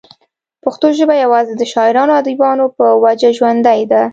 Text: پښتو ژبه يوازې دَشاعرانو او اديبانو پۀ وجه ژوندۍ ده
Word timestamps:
پښتو 0.63 0.87
ژبه 0.97 1.15
يوازې 1.25 1.53
دَشاعرانو 1.55 2.11
او 2.13 2.19
اديبانو 2.21 2.65
پۀ 2.75 2.85
وجه 3.03 3.29
ژوندۍ 3.37 3.81
ده 3.91 4.01